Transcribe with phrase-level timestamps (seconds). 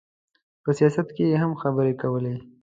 [0.63, 2.35] په سیاست کې یې هم خبرې کولې.